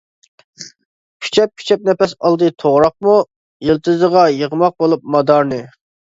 كۈچەپ-كۈچەپ 1.25 1.83
نەپەس 1.89 2.15
ئالدى 2.29 2.49
توغراقمۇ، 2.63 3.13
يىلتىزىغا 3.67 4.23
يىغماق 4.37 4.75
بولۇپ 4.85 5.05
مادارنى. 5.17 5.61